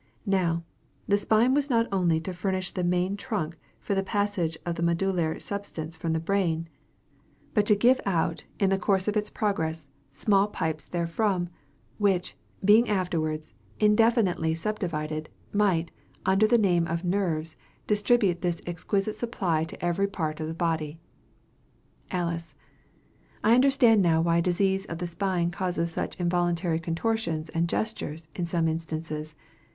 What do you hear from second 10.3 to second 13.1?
pipes therefrom, which, being